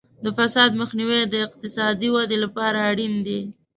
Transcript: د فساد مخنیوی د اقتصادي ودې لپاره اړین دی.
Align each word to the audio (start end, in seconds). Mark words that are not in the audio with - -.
د 0.23 0.25
فساد 0.37 0.71
مخنیوی 0.81 1.21
د 1.27 1.33
اقتصادي 1.45 2.09
ودې 2.11 2.37
لپاره 2.43 2.77
اړین 2.89 3.13
دی. 3.27 3.41